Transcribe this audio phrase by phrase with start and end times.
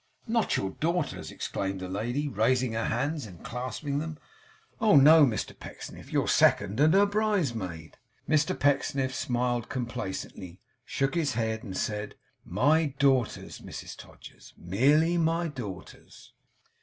[0.25, 4.17] 'Not your daughters!' exclaimed the lady, raising her hands and clasping them.
[4.79, 6.11] 'Oh, no, Mr Pecksniff!
[6.11, 12.95] Your second, and her bridesmaid!' Mr Pecksniff smiled complacently; shook his head; and said, 'My
[12.97, 14.55] daughters, Mrs Todgers.
[14.57, 16.33] Merely my daughters.